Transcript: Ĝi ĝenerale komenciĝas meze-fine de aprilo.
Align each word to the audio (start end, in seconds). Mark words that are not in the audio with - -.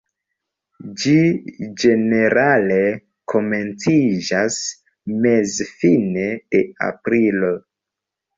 Ĝi 1.01 1.11
ĝenerale 1.83 2.77
komenciĝas 3.33 4.57
meze-fine 5.27 6.25
de 6.57 6.63
aprilo. 6.89 7.53